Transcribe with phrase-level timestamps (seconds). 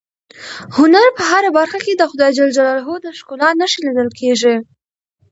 [0.03, 0.03] د
[0.77, 2.39] هنر په هره برخه کې د خدای ج
[3.05, 4.55] د ښکلا نښې لیدل کېږي.